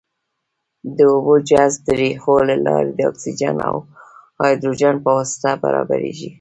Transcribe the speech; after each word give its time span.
د 0.95 0.97
اوبو 1.13 1.35
جذب 1.49 1.79
د 1.85 1.89
ریښو 1.99 2.35
له 2.49 2.55
لارې 2.65 2.91
د 2.95 2.99
اکسیجن 3.09 3.55
او 3.69 3.75
هایدروجن 4.39 4.95
په 5.05 5.09
واسطه 5.17 5.49
برابریږي. 5.63 6.29